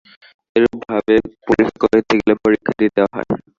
এরূপ 0.55 0.77
ভাবে 0.85 1.15
পরীক্ষা 1.47 1.77
করিতে 1.83 2.13
গেলে 2.19 2.33
পরীক্ষা 2.43 2.73
দিতেও 2.79 3.07
হয়। 3.13 3.27